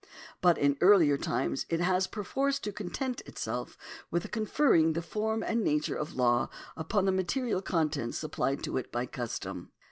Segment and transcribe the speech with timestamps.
[0.41, 3.77] But in earlier times it has per force to content itself
[4.09, 8.91] with conferring the form and nature of law upon the material contents supplied to it
[8.91, 9.69] by custom.